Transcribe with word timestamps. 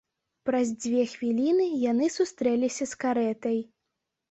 Праз 0.49 0.71
дзве 0.85 1.03
хвіліны 1.11 1.67
яны 1.91 2.09
сустрэліся 2.17 2.91
з 2.95 3.03
карэтай. 3.07 3.57